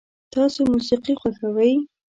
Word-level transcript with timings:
تاسو 0.33 0.59
موسیقي 0.71 1.13
خوښوئ؟ 1.19 1.73